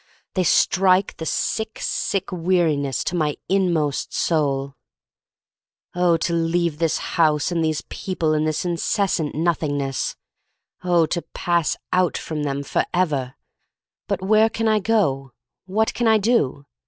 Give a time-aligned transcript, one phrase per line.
[0.33, 4.73] They strike the sick, sick weariness to my inmost soul.
[5.93, 10.15] Oh, to leave this house and these people, and this intense Nothingness—
[10.83, 13.35] oh, to pass out from them, forever!
[14.07, 15.33] But where can I go,
[15.67, 16.65] what can I do?